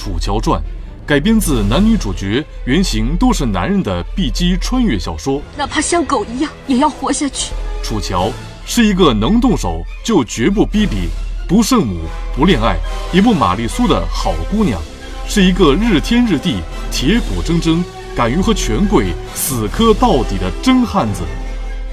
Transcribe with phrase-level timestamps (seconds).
[0.00, 0.58] 楚乔传》，
[1.06, 5.42] 改编自男女主角原型都是男人的 B 级穿越小说。
[5.58, 7.52] 哪怕像狗一样，也要活下去。
[7.82, 8.32] 楚乔
[8.64, 11.10] 是一个能动手就绝不逼逼、
[11.46, 12.00] 不圣母、
[12.34, 12.78] 不恋爱、
[13.12, 14.80] 也不玛丽苏的好姑娘，
[15.28, 17.84] 是一个日天日地、铁骨铮铮、
[18.16, 21.24] 敢于和权贵死磕到底的真汉子。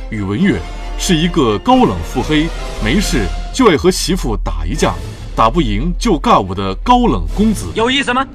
[0.10, 0.56] 宇文玥
[0.98, 2.48] 是一个高冷腹黑、
[2.82, 4.94] 没事就爱和媳妇打一架。
[5.38, 8.26] 打不赢就尬舞的高冷公子有意思吗？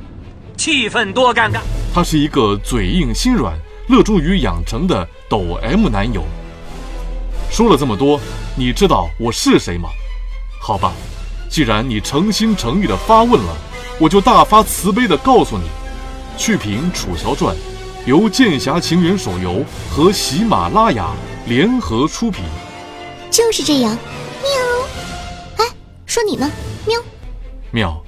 [0.57, 1.59] 气氛多尴尬。
[1.93, 6.23] 他是一个嘴硬心软、乐衷于养成的抖 M 男友。
[7.51, 8.21] 说了这么多，
[8.55, 9.89] 你知道我是谁吗？
[10.61, 10.93] 好吧，
[11.51, 13.57] 既然你诚心诚意的发问了，
[13.99, 15.65] 我就大发慈悲的告诉你，
[16.39, 17.53] 《趣评楚乔传》
[18.07, 21.09] 由《剑侠情缘》手游和喜马拉雅
[21.47, 22.45] 联合出品。
[23.29, 23.99] 就是这样，
[26.13, 26.53] 说你呢？
[26.87, 27.01] 喵，
[27.71, 28.02] 喵。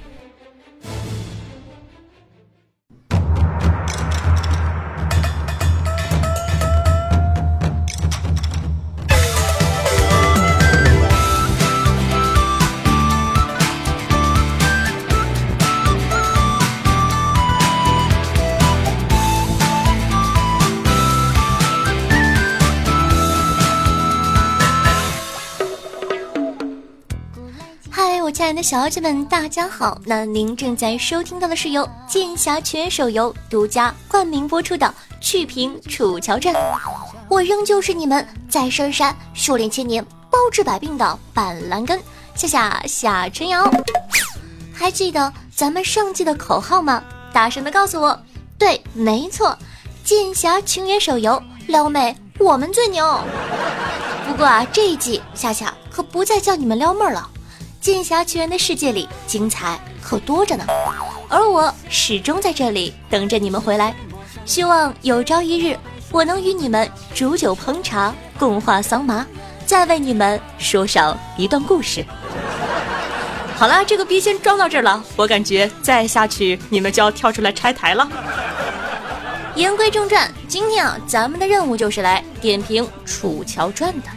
[28.65, 29.95] 小姐们，大家好！
[30.05, 34.87] 那您正在收听到的是由剑侠全手游独家冠名播出的
[35.21, 36.51] 《趣评楚乔传》，
[37.29, 42.01] 我仍旧是你们在深山修炼千年、包治百病的板蓝根
[42.33, 43.69] 夏夏夏春瑶。
[44.73, 47.03] 还记得咱们上季的口号吗？
[47.31, 48.19] 大声的告诉我！
[48.57, 49.55] 对，没错，
[50.03, 53.05] 剑侠情缘手游撩妹我们最牛。
[54.27, 57.29] 不过啊，这一季夏夏可不再叫你们撩妹了。
[57.85, 60.65] 剑侠奇缘的世界里精彩可多着呢，
[61.29, 63.95] 而我始终在这里等着你们回来。
[64.43, 65.77] 希望有朝一日，
[66.09, 69.23] 我能与你们煮酒烹茶，共话桑麻，
[69.67, 72.03] 再为你们说上一段故事。
[73.55, 78.09] 好了，这个逼先装到这儿了，我感觉再下去你们就要跳出来拆台了。
[79.53, 84.09] 言归正传，今天啊，咱们的任务就是来点评《楚乔传》的。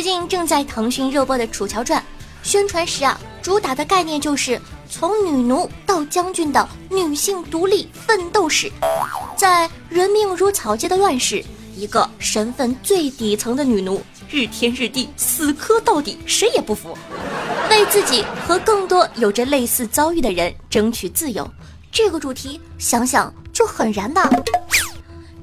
[0.00, 2.00] 最近正在腾讯热播的《楚乔传》，
[2.42, 8.72] 宣传时啊，主打的概念就是从女奴到将军的女性独立奋斗史。
[9.36, 11.44] 在人命如草芥的乱世，
[11.76, 16.96] 一个身份最底层的女奴，日天日地，死磕到底，谁也不服，
[17.68, 21.46] 为自己和更多有着类似遭遇的人争取自由。
[21.92, 24.22] 这个主题想想就很燃的。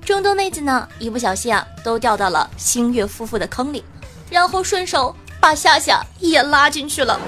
[0.04, 3.84] 众多妹子呢，一不小心啊，都掉到了星月夫妇的坑里。
[4.30, 7.20] 然后顺手把夏夏也拉进去了。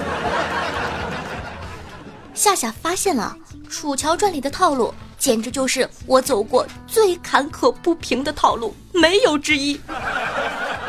[2.34, 3.36] 夏夏发现了
[3.68, 9.78] 《楚乔传》里的套路，简直就是我走过最坎坷不平的套路，没有之一。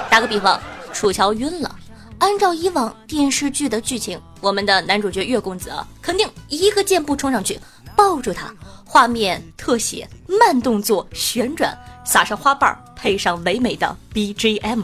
[0.09, 0.59] 打个比方，
[0.93, 1.75] 楚乔晕了，
[2.19, 7.59] 按照以往电视剧的剧情，我们的男主角月公子啊，肯定一个箭步冲上去
[7.95, 8.53] 抱住他，
[8.85, 14.83] 画面特写，慢动作旋转，撒上花瓣，配上唯美的 BGM。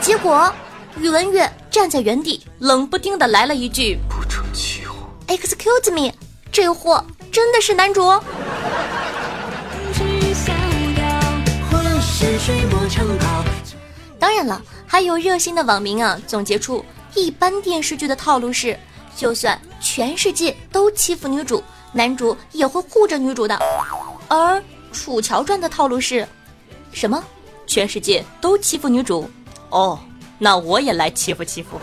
[0.00, 0.52] 结果，
[0.98, 4.94] 宇文玥站在原地，冷不丁的来了一句：“不成气候。
[5.26, 6.12] ”Excuse me，
[6.52, 8.12] 这货真的是男主？
[14.18, 18.78] 当然了，还有热心的网民啊，总结出一般电视剧的套路是，
[19.16, 21.62] 就算全世界都欺负女主，
[21.92, 23.58] 男主也会护着女主的。
[24.28, 24.56] 而
[24.92, 26.26] 《楚乔传》的套路是，
[26.92, 27.22] 什么？
[27.66, 29.28] 全世界都欺负女主？
[29.70, 29.98] 哦，
[30.38, 31.80] 那我也来欺负欺负。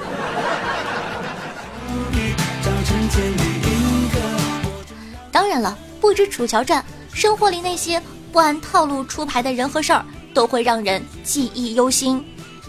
[5.31, 6.81] 当然了，不止《楚乔传》，
[7.15, 8.01] 生活里那些
[8.31, 12.23] 不按套路出牌的人和事儿，都会让人记忆犹新。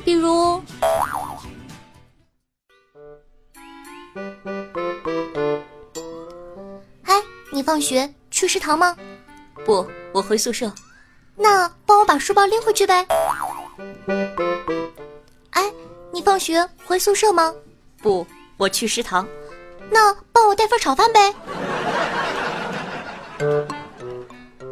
[0.05, 0.63] 比如，
[7.05, 7.15] 哎，
[7.53, 8.97] 你放学去食堂吗？
[9.65, 10.71] 不，我回宿舍。
[11.37, 13.07] 那帮我把书包拎回去呗。
[16.45, 17.55] 学回宿舍吗？
[18.03, 18.27] 不，
[18.59, 19.27] 我去食堂。
[19.91, 21.35] 那帮我带份炒饭呗。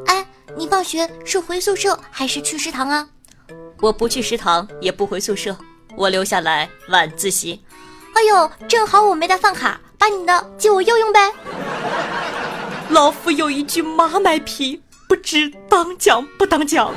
[0.04, 3.08] 哎，你放学是回宿舍还是去食堂啊？
[3.80, 5.56] 我不去食堂，也不回宿舍，
[5.96, 7.64] 我留下来晚自习。
[8.12, 11.32] 哎呦，正好我没带饭卡，把你的借我用用呗。
[12.90, 16.92] 老夫有一句马买皮，不知当讲不当讲。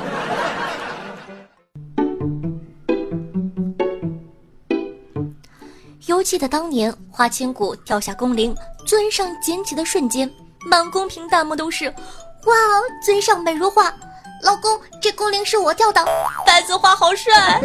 [6.26, 8.52] 记得当年花千骨跳下宫铃，
[8.84, 10.28] 尊上捡起的瞬间，
[10.68, 11.86] 满宫屏弹幕都是：
[12.46, 12.54] 哇，
[13.00, 13.94] 尊上美如画。
[14.42, 16.04] 老公，这宫铃是我掉的，
[16.44, 17.60] 白子画好帅。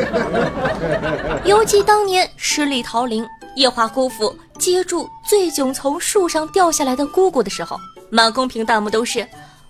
[1.43, 7.75] 尤其当年十里桃林，夜华姑父接住醉酒从树上掉下来的姑姑的时候，
[8.11, 9.27] 满宫屏弹幕都是：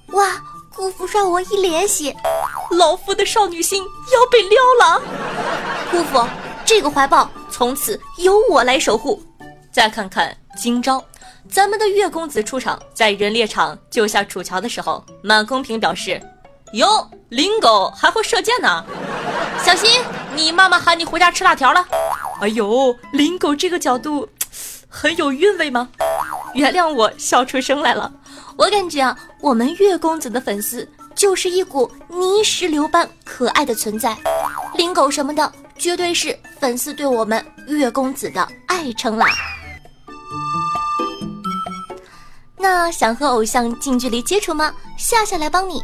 [0.08, 0.34] 哇，
[0.76, 2.14] 姑父帅我一脸血，
[2.72, 3.82] 老夫的少女心
[4.14, 5.02] 要被撩了。
[5.90, 6.28] 姑父，
[6.66, 7.30] 这个怀抱
[7.62, 9.22] 从此由我来守护。
[9.72, 11.00] 再看看今朝，
[11.48, 16.20] 咱们的月公子出场，在人猎场救下楚乔的时候，满公平表示。
[16.74, 18.84] 哟，林狗还会射箭呢，
[19.64, 20.02] 小心！
[20.36, 21.86] 你妈妈喊你回家吃辣条了。
[22.40, 24.28] 哎呦，林狗这个角度
[24.90, 25.88] 很有韵味吗？
[26.56, 28.12] 原谅我笑出声来了。
[28.58, 34.18] 我感觉啊，我们月公子的粉丝就是一股泥石流般可爱的存在，
[34.74, 39.26] 林狗什么的绝对是粉丝对我们月公子的爱称啦。
[42.56, 44.72] 那想和偶像近距离接触吗？
[44.96, 45.82] 夏夏来帮你。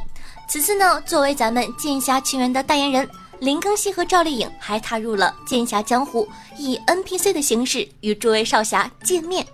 [0.48, 3.10] 此次呢，作为咱们《剑侠情缘》的代言人，
[3.40, 6.30] 林更新和赵丽颖还踏入了剑侠江湖，
[6.60, 9.48] 以 NPC 的形式与诸位少侠见面。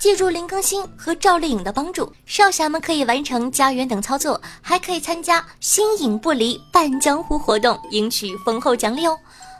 [0.00, 9.18] 借助林更新和赵丽颖的帮助，少侠们可以完成家园等操作，还可以参加心影不离半江湖活动，赢取丰厚奖励哦！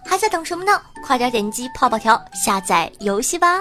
[0.09, 0.73] 还在等什么呢？
[1.05, 3.61] 快点点击泡泡条下载游戏吧！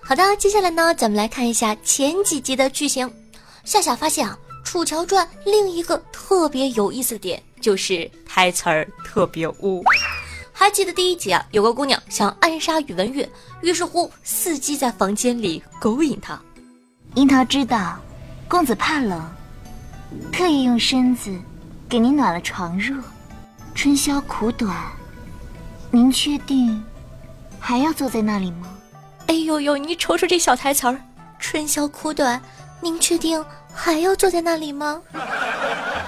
[0.00, 3.12] 好的，接下来呢，咱们来看一下前几集的剧情。
[3.64, 9.82] 夏夏发现啊，《楚乔传》另一个特别有意思的点就是台词儿特别污。
[10.52, 13.28] 还记得第一集啊，有个姑娘想暗杀宇文玥，
[13.62, 16.40] 于是乎伺机在房间里勾引他。
[17.16, 17.98] 樱桃知道
[18.48, 19.20] 公子怕冷，
[20.32, 21.30] 特意用身子
[21.88, 22.94] 给您暖了床褥。
[23.74, 24.76] 春宵苦短，
[25.90, 26.82] 您确定
[27.58, 28.68] 还要坐在那里吗？
[29.28, 31.00] 哎呦呦，你瞅瞅这小台词儿，
[31.38, 32.40] 春宵苦短，
[32.80, 33.42] 您确定
[33.72, 35.00] 还要坐在那里吗？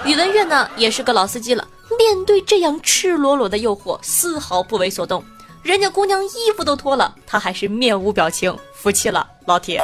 [0.05, 1.67] 宇文玥呢，也是个老司机了，
[1.99, 5.25] 面对这样赤裸裸的诱惑，丝毫不为所动。
[5.63, 9.81] 人家姑娘衣服都脱了，他还是面无表情，服气了，老铁。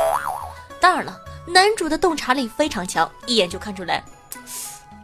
[0.78, 4.04] 当然了，男主的洞察力非常强，一眼就看出来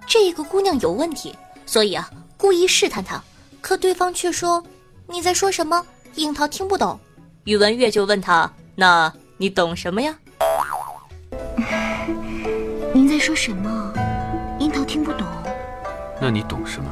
[0.06, 1.34] 这个姑娘有问题，
[1.64, 3.22] 所以啊，故意试探她。
[3.60, 4.62] 可对方却说
[5.08, 5.84] ：“你在说什么？
[6.14, 6.98] 樱桃听不懂。”
[7.44, 10.16] 宇文玥就问他：“那你懂什么呀？”
[12.94, 13.92] 您在说什么？
[14.60, 15.26] 樱桃听不懂。
[16.20, 16.90] 那你懂什么？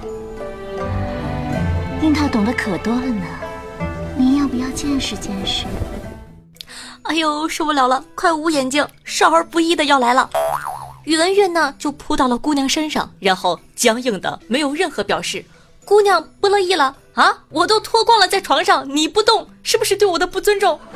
[2.02, 3.24] 樱桃懂得可多了呢。
[4.16, 5.64] 您要不要见识见识？
[7.04, 8.04] 哎呦，受不了了！
[8.14, 10.28] 快捂眼睛，少儿不宜的要来了。
[11.04, 15.44] 宇文玥呢，就扑到了姑娘身上，然后僵硬的没有任何表示。
[15.84, 16.96] 姑娘不乐意了。
[17.14, 17.44] 啊！
[17.50, 20.80] 我都脱光了，在床上你不动，是不是对我的不尊重？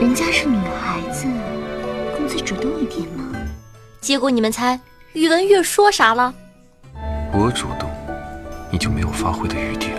[0.00, 1.26] 人家是女孩子，
[2.16, 3.24] 公子主动一点嘛。
[4.00, 4.80] 结果你们猜，
[5.12, 6.34] 宇文玥说啥了？
[7.32, 7.88] 我主动，
[8.72, 9.93] 你就没有发挥的余地了。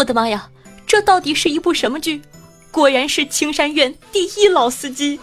[0.00, 0.48] 我的妈呀，
[0.86, 2.22] 这到底是一部什么剧？
[2.70, 5.20] 果然是青山院第一老司机。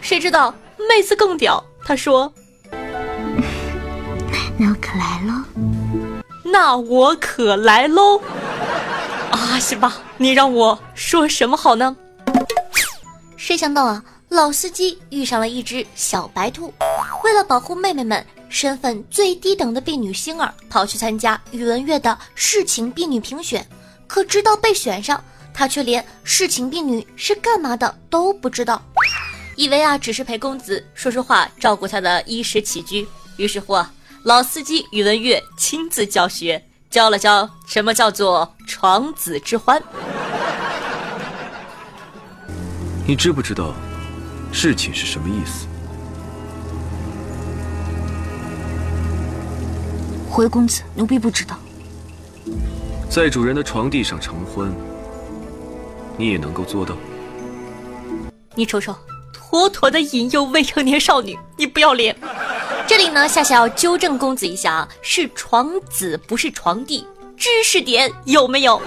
[0.00, 0.54] 谁知道
[0.88, 1.62] 妹子更屌？
[1.84, 2.32] 她说：
[4.56, 5.44] “那我可来喽，
[6.44, 8.18] 那我可来喽。
[9.32, 11.94] 啊，行吧，你让我说什么好呢？
[13.36, 16.72] 谁想到啊，老司机遇上了一只小白兔，
[17.22, 23.66] 为了保护妹妹们，身份最低等的婢女星儿跑去参加宇文玥的侍寝婢女评选，
[24.06, 28.80] 可直到被选上，她却连侍寝婢女是干嘛的都不知道。”
[29.56, 33.08] 以为啊，只是陪公子说说话，照顾他的衣食起居。
[33.38, 33.90] 于是乎，啊
[34.24, 39.82] 老司机宇文玥亲自教学，教了教什么叫做床子之欢。
[43.08, 43.74] 你知不知道
[44.52, 45.66] 侍寝是什么意思？
[50.32, 51.58] 回公子，奴婢不知道。
[53.10, 54.74] 在主人的床地上成婚，
[56.16, 56.96] 你也能够做到？
[58.54, 58.96] 你瞅瞅。
[59.34, 62.16] 妥妥的引诱未成年少女，你不要脸！
[62.86, 68.80] 这里呢，夏夏要纠正公子一下啊，是床子不是床地，知识点有没有？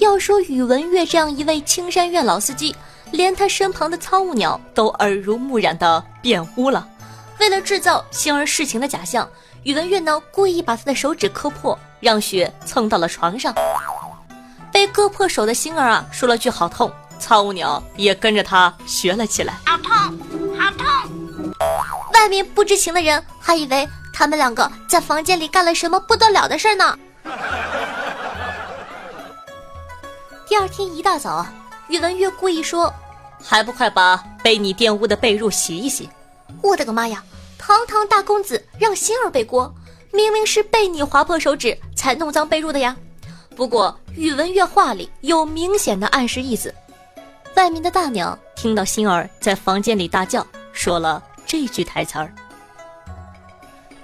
[0.00, 2.74] 要说宇文玥这样一位青山院老司机，
[3.12, 6.88] 连他身旁的苍雾鸟都耳濡目染的变污了。
[7.44, 9.28] 为了制造星儿事情的假象，
[9.64, 13.54] 宇文玥呢故意把他的手指磕破，让血蹭到了床上。
[14.72, 16.90] 被割破手的星儿啊，说了句好痛。
[17.18, 19.58] 苍梧鸟也跟着他学了起来。
[19.66, 19.92] 好痛，
[20.58, 20.88] 好痛
[22.14, 26.98] 外面不知情的人还以为他们两个在房间里干了什么不得了的事儿呢。
[30.48, 31.52] 第二天一大早啊，
[31.88, 32.90] 宇文玥故意说
[33.44, 36.08] ：“还不快把被你玷污的被褥洗一洗！”
[36.62, 37.22] 我的个妈呀！
[37.66, 39.74] 堂堂大公子让心儿背锅，
[40.12, 42.94] 明明是被你划破手指才弄脏被褥的呀。
[43.56, 46.72] 不过宇文玥话里有明显的暗示意思。
[47.56, 52.30] 外面的大娘听到心儿在房间里大叫，说了这句台词儿：“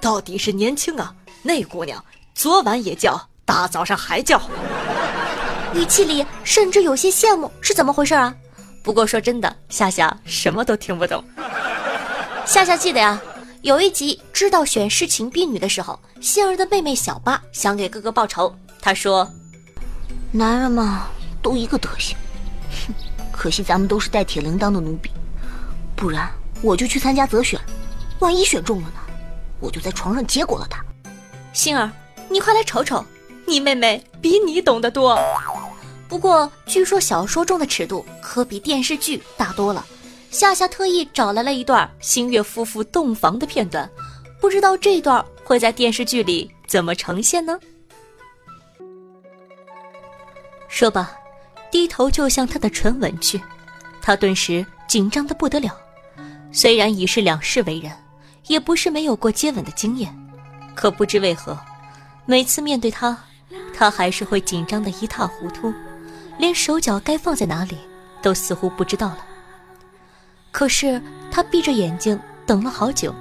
[0.00, 2.02] 到底是年轻啊，那姑娘
[2.35, 4.40] 昨晚也叫，大早上还叫。”
[5.76, 8.35] 语气里甚至有些羡慕，是怎么回事啊？
[8.83, 11.23] 不过说真的，夏夏什么都听不懂。
[12.47, 13.21] 夏夏记得呀，
[13.62, 19.31] 有一集知道选侍寝婢女的时候，杏儿的妹妹小八想给哥哥报仇，她说
[20.33, 21.09] ：“男人嘛，
[21.43, 22.17] 都一个德行。
[22.87, 22.95] 哼，
[23.31, 25.11] 可惜咱们都是带铁铃铛的奴婢，
[25.95, 26.26] 不然
[26.62, 27.61] 我就去参加择选，
[28.21, 29.00] 万一选中了呢，
[29.61, 30.83] 我就在床上结果了他。”
[31.52, 31.90] 杏儿，
[32.31, 33.05] 你快来瞅瞅，
[33.47, 35.19] 你妹妹比你懂得多。
[36.09, 39.85] 不过，据说小说中的尺度可比电视剧大多了。
[40.30, 43.90] 夏夏特意找来了一段星月夫妇洞房的片段，
[44.40, 47.58] 不知道这段会在电视剧里怎么呈现呢？
[50.68, 51.10] 说罢，
[51.68, 53.40] 低头就向他的唇吻去，
[54.00, 55.76] 他顿时紧张的不得了。
[56.52, 57.92] 虽然已是两世为人，
[58.46, 60.16] 也不是没有过接吻的经验，
[60.76, 61.58] 可不知为何，
[62.25, 63.18] 每次面对他，
[63.76, 65.75] 他还是会紧张的一塌糊涂。
[66.38, 67.76] 连手脚该放在哪里，
[68.22, 69.26] 都似乎不知道了。
[70.50, 73.14] 可是他闭着眼睛等了好久，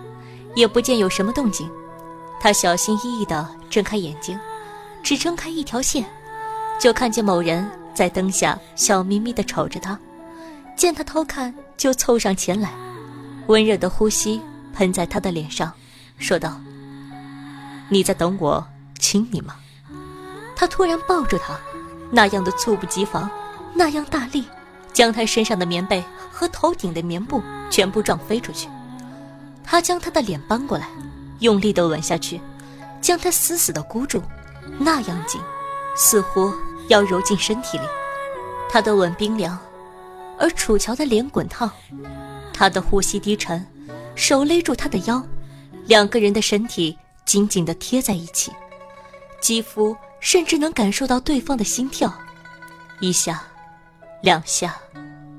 [0.56, 1.70] 也不见有什么动静。
[2.40, 4.40] 他小心翼翼地睁开眼睛，
[5.04, 6.06] 只睁开一条线，
[6.80, 9.98] 就看见某人在灯下笑眯眯地瞅着他。
[10.76, 12.72] 见他偷看，就凑上前来，
[13.48, 14.42] 温热的呼吸
[14.74, 15.72] 喷在他的脸上，
[16.18, 16.60] 说道
[17.90, 18.66] ：“你在等我
[18.98, 19.56] 亲你吗？”
[20.56, 21.58] 他突然抱住他。
[22.12, 23.30] 那样的猝不及防，
[23.76, 24.44] 那样大力，
[24.92, 26.04] 将他身上的棉被
[26.40, 28.70] 和头顶的棉布全部撞飞出去。
[29.62, 30.88] 他将他的脸搬过来，
[31.40, 32.40] 用力的吻下去，
[33.02, 34.22] 将他死死的箍住，
[34.80, 35.42] 那样紧，
[35.98, 36.54] 似乎
[36.88, 37.84] 要揉进身体里。
[38.70, 39.60] 他的吻冰凉，
[40.40, 41.70] 而楚乔的脸滚烫，
[42.54, 43.68] 他的呼吸低沉，
[44.16, 45.22] 手勒住他的腰，
[45.88, 48.54] 两个人的身体紧紧的贴在一起，
[49.42, 49.94] 肌肤。
[50.22, 52.14] 甚至能感受到对方的心跳，
[53.00, 53.42] 一下，
[54.22, 54.78] 两下，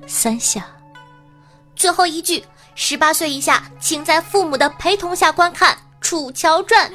[0.07, 0.67] 三下，
[1.81, 2.45] 最后一句：
[2.75, 6.91] 十八岁以下，请在父母的陪同下观看《楚乔传》。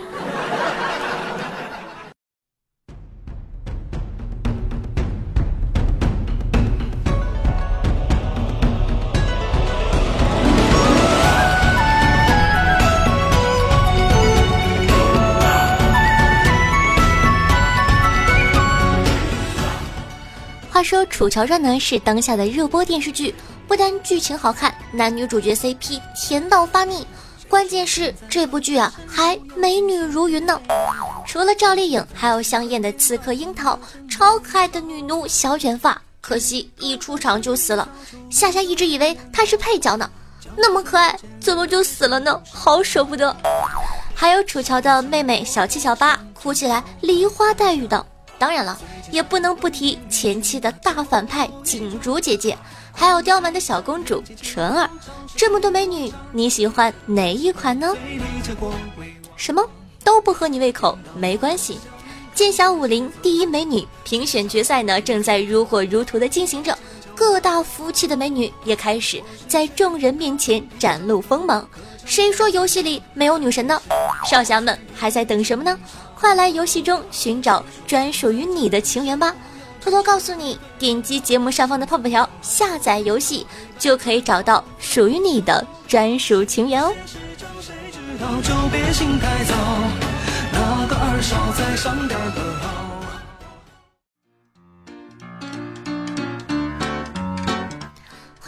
[20.86, 23.34] 说《楚乔传》呢是当下的热播电视剧，
[23.68, 27.06] 不但剧情好看，男女主角 CP 甜到发腻，
[27.50, 30.62] 关键是这部剧啊还美女如云呢。
[31.26, 33.78] 除了赵丽颖，还有香艳的刺客樱桃，
[34.08, 37.90] 超可爱的女奴小卷发，可惜一出场就死了。
[38.30, 40.08] 夏夏一直以为她是配角呢，
[40.56, 42.40] 那么可爱，怎么就死了呢？
[42.54, 43.36] 好舍不得。
[44.14, 48.06] 还有楚乔的妹妹小七、小八，哭起来梨花带雨的。
[48.38, 48.78] 当然了，
[49.12, 52.58] 也不能不提前期的大反派锦竹姐姐，
[52.92, 54.90] 还有刁蛮的小公主纯儿。
[55.36, 57.94] 这么多美女，你喜欢哪一款呢？
[59.36, 59.68] 什么
[60.04, 61.80] 都不合你胃口，没关系。
[62.34, 66.78] 剑侠武林第一美女评选决赛呢，正在如火如荼的进行着，
[67.16, 71.68] 各大服务器的美女也开始在众人面前展露锋芒。
[72.06, 73.82] 谁说游戏里没有女神呢？
[74.26, 75.80] 少侠们还在等什么呢？
[76.26, 79.36] 快来游戏中寻找专属于你的情缘吧！
[79.80, 83.46] 偷偷告诉你，点击节目上方的泡泡条下载游戏，
[83.78, 86.92] 就可以找到属于你的专属情缘哦。
[88.20, 88.42] 欢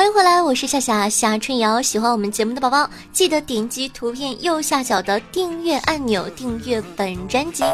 [0.07, 1.81] 迎回来，我是夏夏夏春瑶。
[1.81, 7.65] 喜欢我们节目的宝宝，记得点击图片右下角的订阅按钮，订阅本专辑。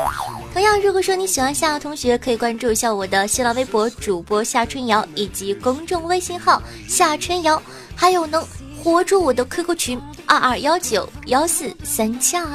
[0.51, 7.61] 同样，如果说你喜欢夏夏同学，可以关注一下我的新浪微博主播夏春瑶，以及公众微信号夏春瑶，
[7.95, 8.43] 还有能
[8.83, 12.45] 活住我的 QQ 群二二幺九幺四三七二。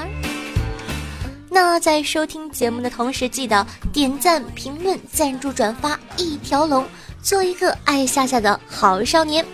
[1.49, 6.85] 那在收听节目的同时，记得点赞、评论、赞助、转发一条龙，
[7.23, 9.47] 做一个爱夏夏的好少年。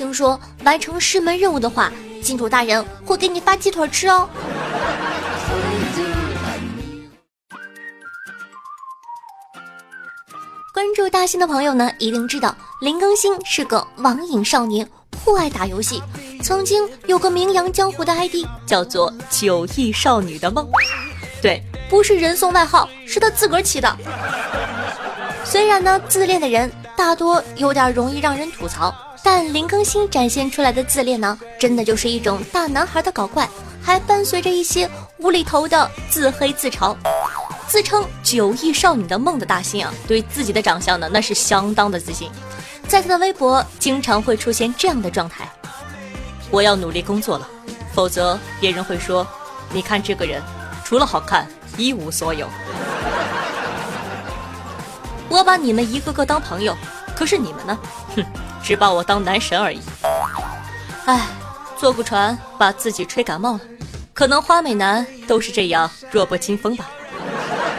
[0.00, 1.92] 听说完成师门任务的话，
[2.22, 4.26] 金主大人会给你发鸡腿吃哦。
[10.72, 14.88] 关注大兴的朋友呢，一定知道林更新是个网瘾少年，
[15.22, 16.02] 酷爱打游戏，
[16.42, 20.66] 曾经有个名扬江湖的 ID 叫做“九亿少女的梦”。
[21.42, 23.96] 对，不是人送外号，是他自个儿起的。
[25.44, 33.48] 虽然呢，自恋的人大多有点容易让人吐槽，但林更新展现出来的自恋呢，真的就是一种大男孩的搞怪，
[33.82, 36.96] 还伴随着一些无厘头的自黑自嘲。
[37.66, 42.28] 自称九亿少女的梦的大兴啊，对自己的长相呢，那是相当的自信。
[42.88, 45.48] 在他的微博经常会出现这样的状态：
[46.50, 47.46] 我要努力工作了，
[47.94, 49.24] 否则别人会说，
[49.72, 50.42] 你看这个人，
[50.84, 51.46] 除了好看
[51.76, 52.48] 一无所有。
[55.28, 56.76] 我把你们一个个当朋友，
[57.20, 57.78] 可是你们呢？
[58.16, 58.24] 哼，
[58.64, 59.78] 只把我当男神而已。
[61.04, 61.28] 唉，
[61.76, 63.60] 坐过船把自己吹感冒了，
[64.14, 66.88] 可能花美男都是这样弱不禁风吧。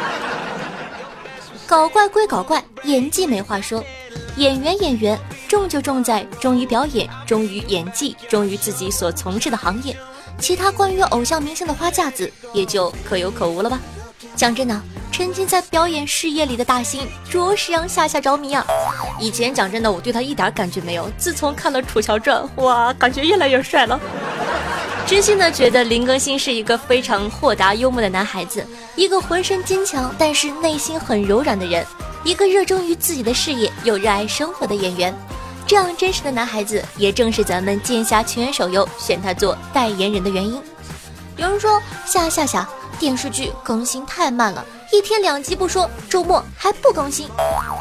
[1.66, 3.84] 搞怪归搞怪，演技没话说。
[4.36, 9.98] 演员演员，重就重在忠于表演，忠于演技，忠于自己所从事的行业。
[10.38, 13.80] 其他关于偶像明星的花架子，也就可有可无了吧。
[14.36, 18.66] 讲真的，沉浸在表演事业里的大兴，着实让夏夏着迷啊。
[19.20, 21.08] 以前讲真的，我对他一点感觉没有。
[21.18, 24.00] 自从看了《楚乔传》，哇，感觉越来越帅了。
[25.06, 31.86] 真心的觉得林更新是一个非常豁达幽默的男孩子，一个浑身坚强但是内心很柔软的人，
[32.24, 35.14] 一个热衷于自己的事业又热爱生活的演员。
[35.68, 40.62] 这样真实的男孩子，也正是咱们剑侠情缘手游选他做代言人的原因。
[41.38, 42.68] 有人说夏夏夏
[43.01, 47.27] 电视剧更新太慢了，一天两集不说，周末还不更新，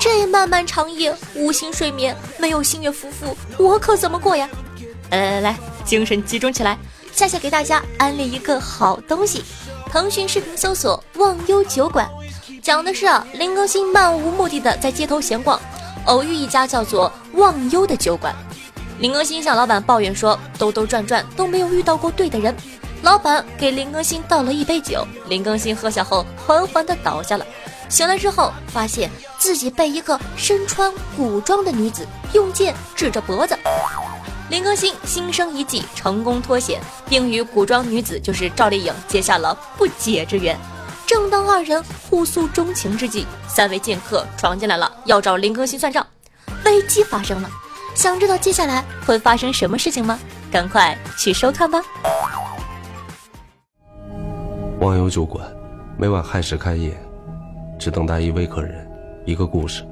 [0.01, 4.49] 这漫漫长夜无心睡眠，没有星月夫妇，我可怎么过呀？
[5.11, 6.79] 来来来来，精神集中起来。
[7.13, 9.45] 夏夏给大家安利一个好东西，
[9.91, 12.09] 腾讯视频搜索“忘忧酒馆”，
[12.63, 15.61] 讲的是啊林更新漫无目的的在街头闲逛，
[16.07, 18.35] 偶遇一家叫做“忘忧”的酒馆。
[19.01, 22.57] 林更新向老板抱怨说，兜兜转转都没有遇到过对的人。
[23.03, 27.47] 老板给林更新倒了一杯酒，林更新喝下后缓缓的倒下了。
[27.89, 33.59] 醒来之后，发现自己被一个身穿古装的女子用剑指着脖子。
[34.49, 40.59] 林更新心生一计，成功脱险，并与古装女子就是赵丽颖结下了不解之缘。
[41.07, 46.07] 正当二人互诉衷情之际，三位剑客闯进来了，要找林更新算账。
[46.65, 47.51] 危机发生了，
[47.95, 50.19] 想知道接下来会发生什么事情吗？
[50.53, 51.83] 赶快去收看吧！
[54.81, 55.47] 忘忧酒馆，
[55.99, 56.99] 每晚亥时开业，
[57.79, 58.91] 只等待一位客人，
[59.27, 59.85] 一个故事。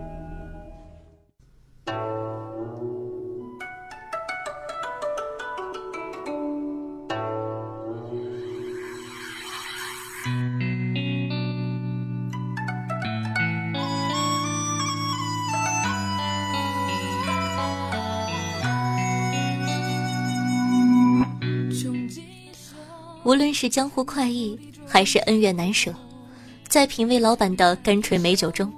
[23.24, 25.94] 无论是江湖快意，还是恩怨难舍，
[26.66, 28.72] 在品味老板的甘醇美酒中，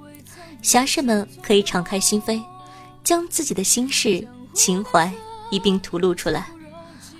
[0.61, 2.41] 侠士们可以敞开心扉，
[3.03, 5.11] 将自己的心事、情怀
[5.49, 6.47] 一并吐露出来。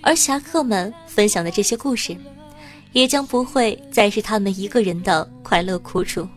[0.02, 2.16] 而侠客们分享的这些故事，
[2.92, 6.28] 也将不会再是他们一个人的快乐苦楚。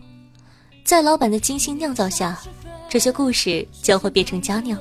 [0.83, 2.39] 在老板的精心酿造下，
[2.87, 4.79] 这些故事将会变成佳酿，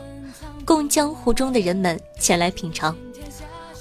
[0.65, 2.95] 供江湖中的人们前来品尝。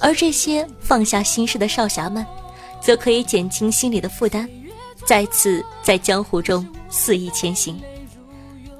[0.00, 2.24] 而这些放下心事的少侠们，
[2.84, 4.46] 则可以减轻心里的负担，
[5.06, 7.80] 再次在江湖中肆意前行。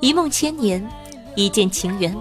[0.00, 0.86] 一梦千年，
[1.34, 2.14] 一见情缘，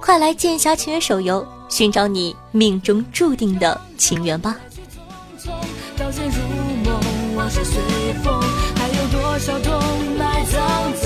[0.00, 4.56] 快来剑侠情缘手游寻找你命中注定的情缘吧！
[5.98, 6.04] 如
[6.84, 7.00] 梦，
[7.34, 7.74] 往事随
[8.22, 8.40] 风
[8.76, 9.72] 还有多少痛
[10.16, 11.05] 埋藏在？